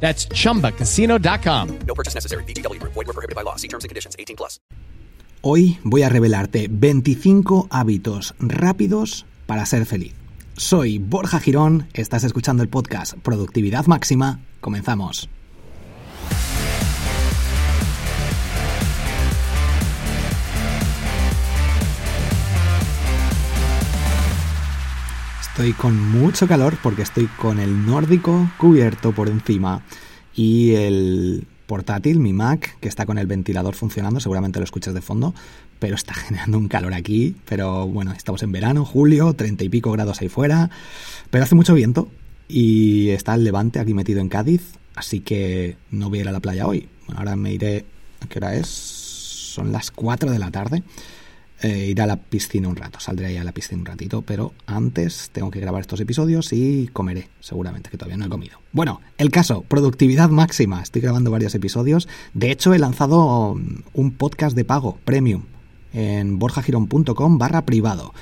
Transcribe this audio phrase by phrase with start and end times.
[0.00, 1.78] That's chumbacasino.com.
[1.86, 2.44] No purchase necessary.
[2.44, 2.94] VGW Group.
[2.94, 3.56] Void were prohibited by law.
[3.56, 4.16] See terms and conditions.
[4.18, 4.60] 18 plus.
[5.42, 10.14] Hoy voy a revelarte 25 hábitos rápidos para ser feliz.
[10.56, 14.40] Soy Borja Girón, estás escuchando el podcast Productividad Máxima.
[14.60, 15.28] Comenzamos.
[25.58, 29.82] Estoy con mucho calor porque estoy con el nórdico cubierto por encima
[30.32, 35.00] y el portátil, mi Mac, que está con el ventilador funcionando, seguramente lo escuchas de
[35.00, 35.34] fondo,
[35.80, 39.90] pero está generando un calor aquí, pero bueno, estamos en verano, julio, treinta y pico
[39.90, 40.70] grados ahí fuera,
[41.30, 42.08] pero hace mucho viento
[42.46, 44.62] y está el levante aquí metido en Cádiz,
[44.94, 46.88] así que no voy a ir a la playa hoy.
[47.16, 47.84] Ahora me iré,
[48.20, 48.68] ¿a qué hora es?
[48.68, 50.84] Son las 4 de la tarde
[51.60, 54.52] eh, iré a la piscina un rato, saldré ahí a la piscina un ratito, pero
[54.66, 58.60] antes tengo que grabar estos episodios y comeré, seguramente, que todavía no he comido.
[58.72, 63.56] Bueno, el caso, productividad máxima, estoy grabando varios episodios, de hecho he lanzado
[63.92, 65.44] un podcast de pago, premium,
[65.92, 68.12] en borjagirón.com barra privado.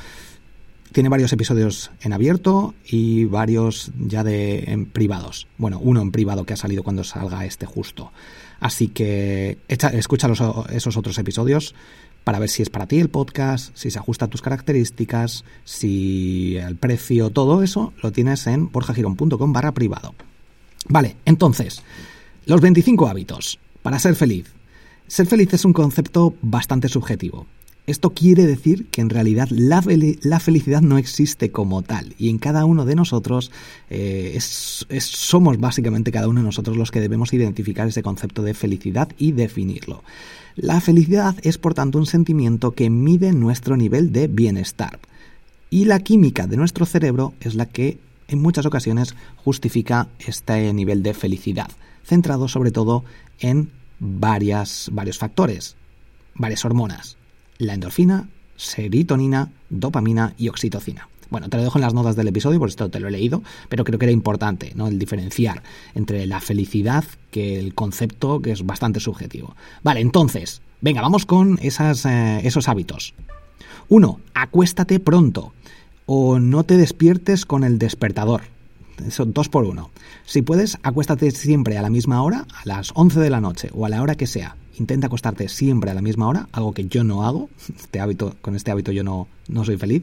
[0.93, 5.47] Tiene varios episodios en abierto y varios ya de en privados.
[5.59, 8.13] Bueno, uno en privado que ha salido cuando salga este justo.
[8.61, 10.29] Así que escucha
[10.71, 11.75] esos otros episodios
[12.25, 16.57] para ver si es para ti el podcast, si se ajusta a tus características, si
[16.57, 20.15] el precio, todo eso lo tienes en borjagirón.com barra privado.
[20.89, 21.83] Vale, entonces,
[22.47, 24.53] los 25 hábitos para ser feliz.
[25.07, 27.47] Ser feliz es un concepto bastante subjetivo.
[27.87, 29.81] Esto quiere decir que en realidad la,
[30.41, 33.53] felicidad no existe como tal y en cada uno de nosotros
[33.91, 39.11] eh, somos básicamente cada uno de nosotros los que debemos identificar ese concepto de felicidad
[39.19, 40.03] y definirlo.
[40.57, 44.99] La felicidad es por tanto un sentimiento que mide nuestro nivel de bienestar
[45.71, 51.05] y la química de nuestro cerebro es la que en muchas ocasiones justifica este nivel
[51.05, 51.71] de felicidad,
[52.05, 53.05] centrado sobre todo
[53.39, 53.71] en
[54.01, 55.77] varios factores,
[56.35, 57.17] varias hormonas
[57.59, 61.09] la endorfina, serotonina, dopamina y oxitocina.
[61.29, 63.43] Bueno, te lo dejo en las notas del episodio, por esto te lo he leído,
[63.69, 64.87] pero creo que era importante, ¿no?
[64.87, 65.63] El diferenciar
[65.95, 69.57] entre la felicidad que el concepto que es bastante subjetivo.
[69.83, 73.15] Vale, entonces, venga, vamos con esas, eh, esos hábitos.
[73.89, 75.53] Uno, acuéstate pronto
[76.07, 78.43] o no te despiertes con el despertador.
[79.11, 79.91] Son dos por uno.
[80.25, 83.87] Si puedes, acuéstate siempre a la misma hora, a las 11 de la noche o
[83.87, 87.05] a la hora que sea intenta acostarte siempre a la misma hora, algo que yo
[87.05, 90.03] no hago, este hábito, con este hábito yo no, no soy feliz,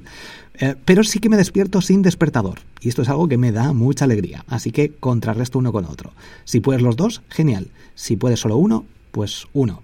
[0.55, 3.73] eh, pero sí que me despierto sin despertador, y esto es algo que me da
[3.73, 6.13] mucha alegría, así que contrarresto uno con otro.
[6.45, 9.81] Si puedes los dos, genial, si puedes solo uno, pues uno.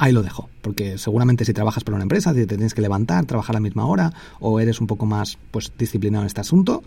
[0.00, 3.26] Ahí lo dejo, porque seguramente si trabajas para una empresa, si te tienes que levantar,
[3.26, 6.84] trabajar a la misma hora, o eres un poco más pues, disciplinado en este asunto,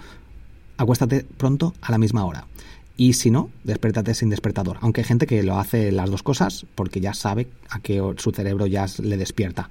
[0.81, 2.45] acuéstate pronto a la misma hora.
[2.97, 4.77] Y si no, despiértate sin despertador.
[4.81, 8.31] Aunque hay gente que lo hace las dos cosas porque ya sabe a qué su
[8.31, 9.69] cerebro ya le despierta.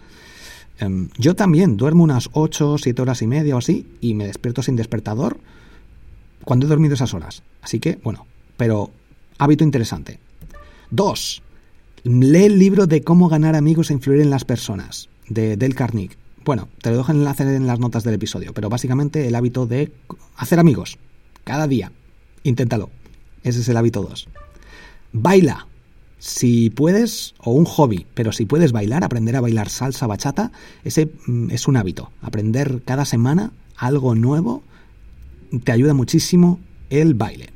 [0.78, 4.62] Em, yo también duermo unas 8, 7 horas y media o así y me despierto
[4.62, 5.38] sin despertador
[6.44, 7.42] cuando he dormido esas horas.
[7.60, 8.90] Así que, bueno, pero
[9.38, 10.18] hábito interesante.
[10.90, 11.42] Dos,
[12.02, 16.16] lee el libro de cómo ganar amigos e influir en las personas, de Del Carnegie.
[16.44, 19.66] Bueno, te lo dejo en enlace en las notas del episodio, pero básicamente el hábito
[19.66, 19.92] de
[20.36, 20.98] hacer amigos
[21.44, 21.92] cada día.
[22.42, 22.90] Inténtalo.
[23.42, 24.28] Ese es el hábito 2.
[25.12, 25.66] Baila.
[26.18, 30.52] Si puedes, o un hobby, pero si puedes bailar, aprender a bailar salsa bachata,
[30.84, 32.10] ese mm, es un hábito.
[32.20, 34.62] Aprender cada semana algo nuevo
[35.64, 36.60] te ayuda muchísimo
[36.90, 37.48] el baile.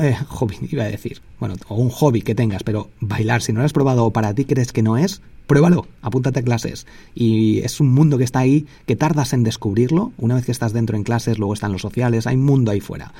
[0.00, 1.22] Eh, hobby, iba a decir.
[1.38, 4.34] Bueno, o un hobby que tengas, pero bailar, si no lo has probado o para
[4.34, 5.20] ti crees que no es,
[5.50, 6.86] pruébalo, apúntate a clases.
[7.12, 10.12] Y es un mundo que está ahí, que tardas en descubrirlo.
[10.16, 12.78] Una vez que estás dentro en clases, luego están los sociales, hay un mundo ahí
[12.80, 13.12] fuera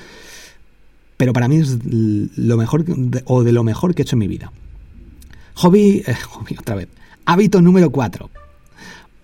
[1.16, 2.86] pero para mí es lo mejor
[3.26, 4.52] o de lo mejor que he hecho en mi vida.
[5.56, 6.88] Hobby, eh, hobby otra vez.
[7.26, 8.30] Hábito número 4.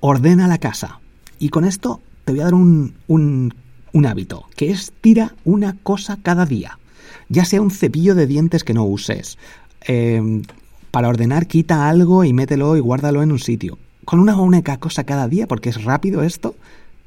[0.00, 1.00] Ordena la casa.
[1.38, 6.18] Y con esto te voy a dar un, un, hábito, que es tira una cosa
[6.22, 6.78] cada día.
[7.30, 9.38] Ya sea un cepillo de dientes que no uses.
[9.86, 10.42] eh,
[10.90, 13.78] para ordenar, quita algo y mételo y guárdalo en un sitio.
[14.04, 16.54] Con una única cosa cada día, porque es rápido esto,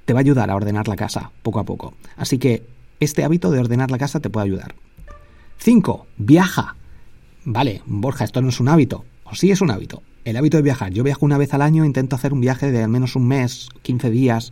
[0.06, 1.94] te va a ayudar a ordenar la casa poco a poco.
[2.18, 2.64] Así que
[3.00, 4.76] este hábito de ordenar la casa te puede ayudar.
[5.60, 6.08] 5.
[6.18, 6.76] Viaja.
[7.46, 9.06] Vale, Borja, esto no es un hábito.
[9.24, 10.02] O sí es un hábito.
[10.26, 10.92] El hábito de viajar.
[10.92, 13.70] Yo viajo una vez al año, intento hacer un viaje de al menos un mes,
[13.84, 14.52] 15 días,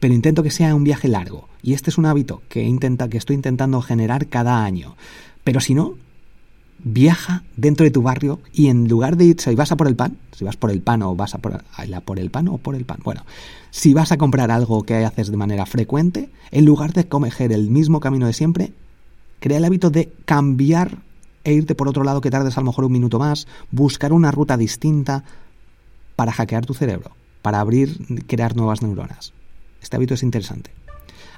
[0.00, 1.48] pero intento que sea un viaje largo.
[1.62, 4.96] Y este es un hábito que, intenta, que estoy intentando generar cada año.
[5.44, 5.94] Pero si no,
[6.84, 9.96] viaja dentro de tu barrio y en lugar de ir, si vas a por el
[9.96, 12.58] pan, si vas por el pan o vas a por, a por el pan o
[12.58, 13.24] por el pan, bueno,
[13.70, 17.70] si vas a comprar algo que haces de manera frecuente, en lugar de comer el
[17.70, 18.72] mismo camino de siempre,
[19.40, 20.98] crea el hábito de cambiar
[21.44, 24.30] e irte por otro lado que tardes a lo mejor un minuto más, buscar una
[24.30, 25.24] ruta distinta
[26.16, 29.32] para hackear tu cerebro, para abrir, crear nuevas neuronas.
[29.80, 30.70] Este hábito es interesante.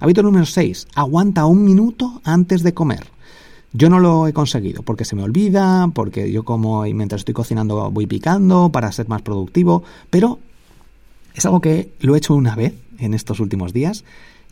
[0.01, 0.89] Hábito número 6.
[0.95, 3.07] Aguanta un minuto antes de comer.
[3.73, 7.35] Yo no lo he conseguido porque se me olvida, porque yo como y mientras estoy
[7.35, 10.41] cocinando voy picando para ser más productivo, pero
[11.35, 14.05] es algo que lo he hecho una vez en estos últimos días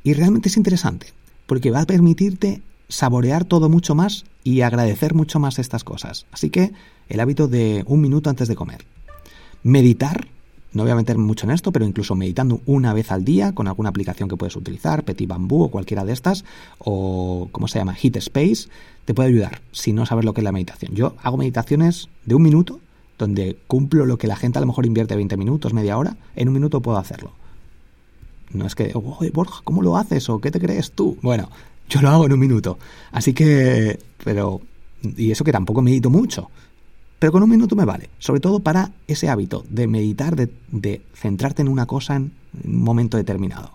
[0.04, 1.08] y realmente es interesante
[1.46, 6.26] porque va a permitirte saborear todo mucho más y agradecer mucho más estas cosas.
[6.30, 6.72] Así que
[7.08, 8.84] el hábito de un minuto antes de comer.
[9.62, 10.28] Meditar,
[10.72, 13.68] no voy a meter mucho en esto, pero incluso meditando una vez al día con
[13.68, 16.44] alguna aplicación que puedes utilizar, Petit Bamboo o cualquiera de estas,
[16.78, 17.94] o ¿cómo se llama?
[17.94, 18.68] Hit Space,
[19.04, 20.94] te puede ayudar si no sabes lo que es la meditación.
[20.94, 22.80] Yo hago meditaciones de un minuto,
[23.18, 26.48] donde cumplo lo que la gente a lo mejor invierte 20 minutos, media hora, en
[26.48, 27.32] un minuto puedo hacerlo.
[28.52, 30.28] No es que, oye, Borja, ¿cómo lo haces?
[30.28, 31.18] ¿O qué te crees tú?
[31.22, 31.50] Bueno,
[31.88, 32.78] yo lo hago en un minuto.
[33.12, 34.60] Así que, pero,
[35.02, 36.50] y eso que tampoco medito mucho.
[37.18, 41.02] Pero con un minuto me vale, sobre todo para ese hábito de meditar, de, de
[41.14, 42.32] centrarte en una cosa en
[42.64, 43.72] un momento determinado.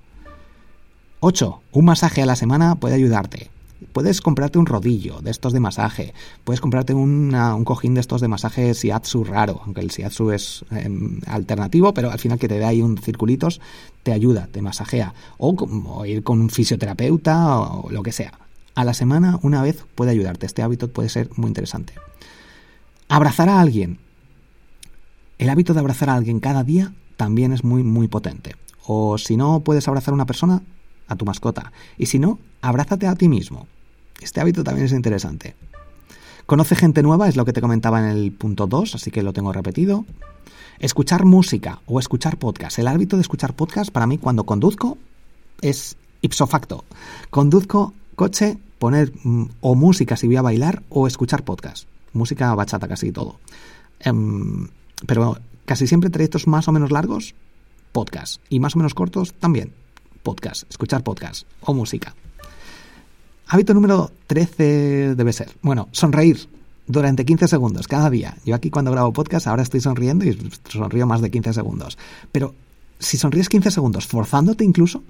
[1.19, 1.61] 8.
[1.71, 3.49] Un masaje a la semana puede ayudarte.
[3.91, 6.13] Puedes comprarte un rodillo de estos de masaje,
[6.43, 10.89] puedes comprarte un cojín de estos de masaje Shiatsu raro, aunque el Shiatsu es eh,
[11.27, 13.61] alternativo, pero al final que te dé ahí un circulitos
[14.03, 15.13] te ayuda, te masajea.
[15.37, 18.39] O, o ir con un fisioterapeuta o lo que sea.
[18.75, 20.45] A la semana, una vez, puede ayudarte.
[20.45, 21.93] Este hábito puede ser muy interesante.
[23.13, 23.99] Abrazar a alguien.
[25.37, 28.55] El hábito de abrazar a alguien cada día también es muy, muy potente.
[28.87, 30.63] O si no puedes abrazar a una persona,
[31.07, 31.71] a tu mascota.
[31.95, 33.67] Y si no, abrázate a ti mismo.
[34.19, 35.55] Este hábito también es interesante.
[36.47, 39.31] Conoce gente nueva, es lo que te comentaba en el punto 2, así que lo
[39.31, 40.05] tengo repetido.
[40.79, 42.79] Escuchar música o escuchar podcast.
[42.79, 44.97] El hábito de escuchar podcast para mí cuando conduzco
[45.61, 46.83] es ipso facto.
[47.29, 51.87] Conduzco coche, poner mm, o música si voy a bailar o escuchar podcast.
[52.13, 53.39] Música bachata casi todo.
[53.99, 54.67] Em,
[55.05, 57.35] pero casi siempre trayectos más o menos largos,
[57.91, 58.41] podcast.
[58.49, 59.73] Y más o menos cortos también,
[60.23, 60.69] podcast.
[60.69, 62.15] Escuchar podcast o música.
[63.47, 65.51] Hábito número 13 debe ser.
[65.61, 66.47] Bueno, sonreír
[66.87, 68.37] durante 15 segundos cada día.
[68.45, 70.37] Yo aquí cuando grabo podcast ahora estoy sonriendo y
[70.69, 71.97] sonrío más de 15 segundos.
[72.31, 72.55] Pero
[72.99, 75.03] si sonríes 15 segundos, forzándote incluso,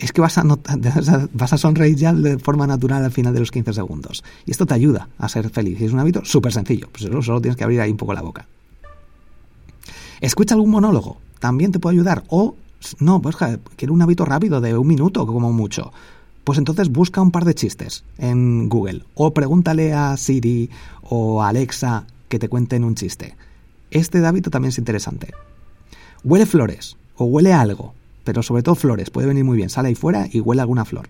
[0.00, 0.20] es que
[1.32, 4.24] vas a, sonreír ya de forma natural al final de los 15 segundos.
[4.46, 5.80] Y esto te ayuda a ser feliz.
[5.80, 6.88] Y es un hábito súper sencillo.
[6.90, 8.46] Pues solo, tienes que abrir ahí un poco la boca.
[10.20, 11.18] Escucha algún monólogo.
[11.38, 12.24] También te puede ayudar.
[12.28, 12.56] O,
[12.98, 13.36] no, pues
[13.76, 15.92] quiero un hábito rápido de un minuto como mucho.
[16.44, 19.04] Pues entonces busca un par de chistes en Google.
[19.14, 20.70] O pregúntale a Siri
[21.02, 23.36] o a Alexa que te cuenten un chiste.
[23.90, 25.34] Este hábito también es interesante.
[26.24, 29.70] Huele flores o huele algo pero sobre todo flores, puede venir muy bien.
[29.70, 31.08] Sale ahí fuera y huele alguna flor.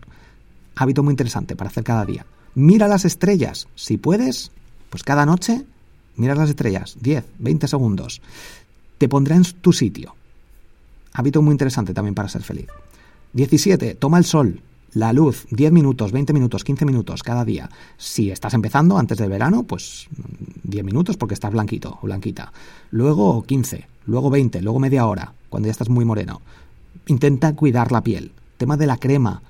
[0.76, 2.26] Hábito muy interesante para hacer cada día.
[2.54, 3.68] Mira las estrellas.
[3.74, 4.50] Si puedes,
[4.88, 5.64] pues cada noche
[6.16, 6.96] mira las estrellas.
[7.00, 8.22] 10, 20 segundos.
[8.98, 10.14] Te pondrá en tu sitio.
[11.12, 12.68] Hábito muy interesante también para ser feliz.
[13.32, 13.94] 17.
[13.94, 14.62] Toma el sol.
[14.92, 17.70] La luz, 10 minutos, 20 minutos, 15 minutos cada día.
[17.96, 20.08] Si estás empezando antes del verano, pues
[20.64, 22.52] 10 minutos porque estás blanquito o blanquita.
[22.90, 26.42] Luego 15, luego 20, luego media hora, cuando ya estás muy moreno
[27.10, 28.32] intenta cuidar la piel.
[28.56, 29.42] Tema de la crema.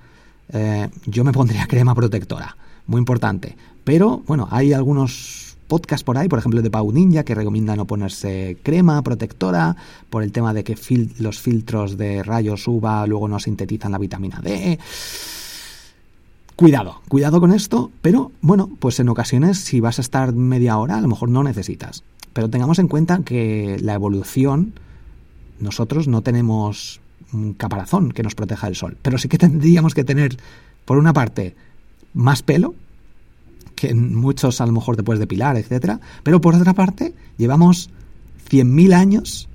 [0.53, 2.57] Eh, yo me pondría crema protectora.
[2.87, 3.57] Muy importante.
[3.85, 7.87] Pero, bueno, hay algunos podcasts por ahí, por ejemplo, de Pau Ninja, que recomienda no
[7.87, 9.77] ponerse crema protectora
[10.11, 10.77] por el tema de que
[11.19, 14.79] los filtros de rayos UVA luego no sintetizan la vitamina D.
[16.57, 20.99] Cuidado, cuidado con esto, pero bueno, pues en ocasiones si vas a estar media hora,
[20.99, 22.03] a lo mejor no necesitas.
[22.33, 24.75] Pero tengamos en cuenta que la evolución,
[25.59, 27.01] nosotros no tenemos
[27.57, 28.97] caparazón que nos proteja del sol.
[29.03, 30.37] Pero sí que tendríamos que tener,
[30.85, 31.55] por una parte,
[32.15, 32.75] más pelo
[33.81, 37.89] que muchos a lo mejor te puedes depilar, etcétera, pero por otra parte, llevamos
[38.51, 39.49] 100.000 años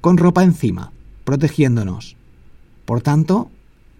[0.00, 0.90] con ropa encima,
[1.24, 2.16] protegiéndonos.
[2.84, 3.48] Por tanto,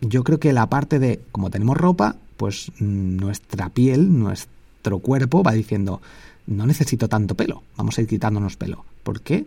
[0.00, 5.44] yo creo que la parte de, como tenemos ropa, pues mm, nuestra piel, nuestro cuerpo
[5.44, 6.00] va diciendo,
[6.48, 8.84] no necesito tanto pelo, vamos a ir quitándonos pelo.
[9.04, 9.46] ¿Por qué?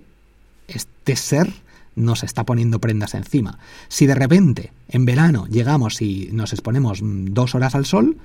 [0.70, 1.51] Este ser
[1.96, 3.60] nos está poniendo prendas encima.
[3.88, 8.18] Si de repente en verano llegamos y nos exponemos mm, dos horas al sol,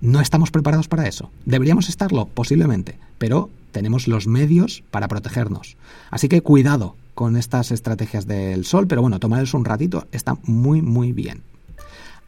[0.00, 1.30] no estamos preparados para eso.
[1.44, 2.26] ¿Deberíamos estarlo?
[2.26, 5.76] Posiblemente, pero tenemos los medios para protegernos.
[6.10, 10.82] Así que cuidado con estas estrategias del sol, pero bueno, tomar un ratito está muy,
[10.82, 11.42] muy bien.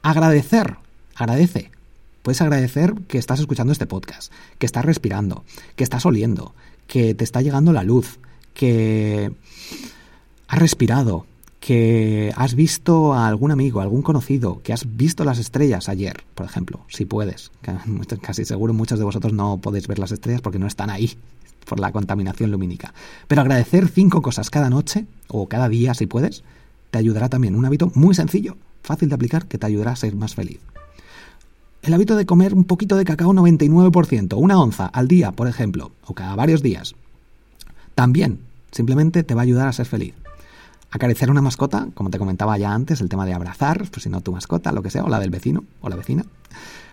[0.02, 0.76] Agradecer,
[1.14, 1.70] agradece.
[2.22, 5.44] Puedes agradecer que estás escuchando este podcast, que estás respirando,
[5.76, 6.54] que estás oliendo,
[6.86, 8.18] que te está llegando la luz,
[8.54, 9.32] que
[10.48, 11.26] has respirado,
[11.60, 16.46] que has visto a algún amigo, algún conocido, que has visto las estrellas ayer, por
[16.46, 17.52] ejemplo, si puedes.
[18.22, 21.16] Casi seguro muchos de vosotros no podéis ver las estrellas porque no están ahí
[21.68, 22.94] por la contaminación lumínica.
[23.26, 26.42] Pero agradecer cinco cosas cada noche o cada día, si puedes,
[26.90, 27.54] te ayudará también.
[27.54, 30.60] Un hábito muy sencillo, fácil de aplicar, que te ayudará a ser más feliz.
[31.82, 35.92] El hábito de comer un poquito de cacao 99%, una onza al día, por ejemplo,
[36.06, 36.94] o cada varios días,
[37.94, 38.40] también
[38.72, 40.14] simplemente te va a ayudar a ser feliz.
[40.90, 44.20] Acariciar una mascota, como te comentaba ya antes, el tema de abrazar, pues si no
[44.20, 46.24] tu mascota, lo que sea, o la del vecino o la vecina.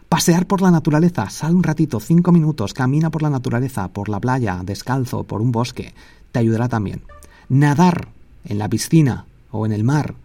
[0.10, 4.20] Pasear por la naturaleza, sal un ratito, cinco minutos, camina por la naturaleza, por la
[4.20, 5.94] playa, descalzo, por un bosque,
[6.32, 7.02] te ayudará también.
[7.50, 8.10] Nadar
[8.44, 10.16] en la piscina o en el mar,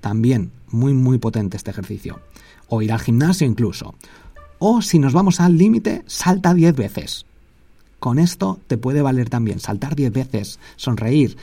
[0.00, 2.20] también muy muy potente este ejercicio.
[2.68, 3.94] O ir al gimnasio incluso.
[4.58, 7.26] O si nos vamos al límite, salta 10 veces.
[7.98, 11.36] Con esto te puede valer también saltar 10 veces, sonreír,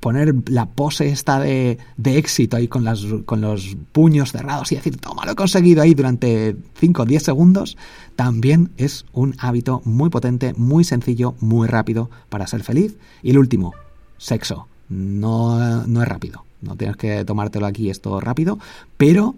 [0.00, 4.76] poner la pose esta de, de éxito ahí con, las, con los puños cerrados y
[4.76, 7.76] decir, toma, lo he conseguido ahí durante 5 o 10 segundos,
[8.16, 12.96] también es un hábito muy potente, muy sencillo, muy rápido para ser feliz.
[13.22, 13.74] Y el último,
[14.16, 14.68] sexo.
[14.88, 18.58] No, no es rápido, no tienes que tomártelo aquí esto rápido,
[18.96, 19.36] pero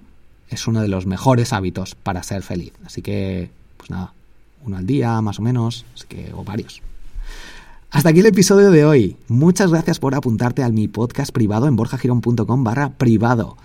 [0.48, 2.72] es uno de los mejores hábitos para ser feliz.
[2.84, 4.14] Así que, pues nada,
[4.64, 6.82] uno al día, más o menos, así que, o varios.
[7.90, 9.16] Hasta aquí el episodio de hoy.
[9.28, 13.58] Muchas gracias por apuntarte a mi podcast privado en borjagirón.com barra privado.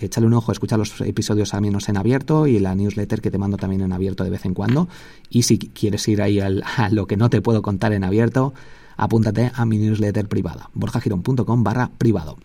[0.00, 3.38] Échale un ojo, escucha los episodios al menos en abierto y la newsletter que te
[3.38, 4.88] mando también en abierto de vez en cuando.
[5.28, 8.54] Y si quieres ir ahí al, a lo que no te puedo contar en abierto,
[8.96, 12.38] apúntate a mi newsletter privada, borjagirón.com barra privado.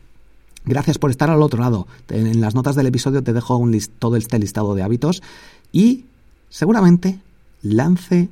[0.65, 1.87] Gracias por estar al otro lado.
[2.09, 5.23] En las notas del episodio te dejo un list, todo este listado de hábitos
[5.71, 6.05] y
[6.49, 7.19] seguramente
[7.61, 8.29] lance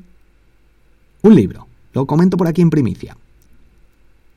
[1.22, 1.68] un libro.
[1.94, 3.18] Lo comento por aquí en primicia.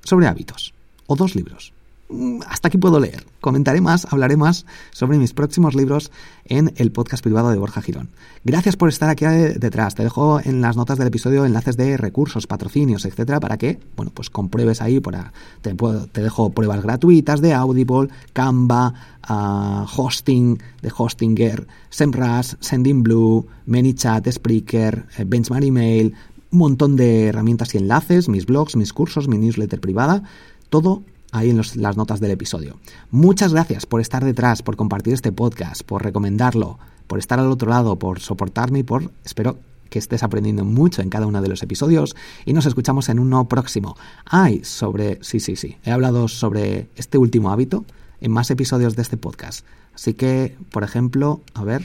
[0.02, 0.72] Sobre hábitos.
[1.06, 1.72] O dos libros.
[2.10, 3.24] Mm, hasta aquí puedo leer.
[3.40, 6.10] Comentaré más, hablaré más sobre mis próximos libros
[6.44, 8.08] en el podcast privado de Borja Girón.
[8.44, 9.94] Gracias por estar aquí detrás.
[9.94, 14.10] Te dejo en las notas del episodio enlaces de recursos, patrocinios, etcétera, para que, bueno,
[14.12, 14.98] pues compruebes ahí.
[14.98, 15.14] Por
[15.62, 18.92] te, te, dejo pruebas gratuitas de Audible, Canva,
[19.28, 26.14] uh, hosting de Hostinger, SEMrush, Sendinblue, ManyChat, Spreaker, eh, Benchmark Email,
[26.50, 30.24] un montón de herramientas y enlaces, mis blogs, mis cursos, mi newsletter privada,
[30.68, 32.78] todo ahí en las notas del episodio.
[33.10, 37.70] Muchas gracias por estar detrás, por compartir este podcast, por recomendarlo, por estar al otro
[37.70, 39.58] lado, por soportarme y por, espero
[39.88, 43.48] que estés aprendiendo mucho en cada uno de los episodios y nos escuchamos en uno
[43.48, 43.96] próximo.
[44.24, 47.84] Ay, sobre, sí, sí, sí, he hablado sobre este último hábito
[48.20, 49.66] en más episodios de este podcast.
[49.94, 51.84] Así que, por ejemplo, a ver,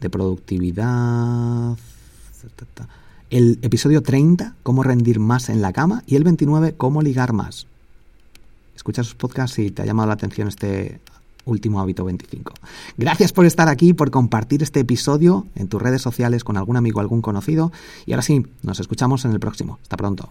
[0.00, 1.76] de productividad
[3.30, 7.66] el episodio 30, cómo rendir más en la cama, y el 29, cómo ligar más.
[8.76, 11.00] Escucha sus podcasts si te ha llamado la atención este
[11.44, 12.54] último hábito 25.
[12.96, 17.00] Gracias por estar aquí, por compartir este episodio en tus redes sociales con algún amigo,
[17.00, 17.72] algún conocido.
[18.06, 19.78] Y ahora sí, nos escuchamos en el próximo.
[19.82, 20.30] Hasta pronto.